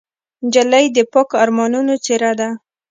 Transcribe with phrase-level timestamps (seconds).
[0.45, 2.49] نجلۍ د پاکو ارمانونو څېره ده.